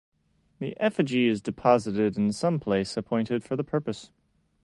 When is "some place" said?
2.31-2.97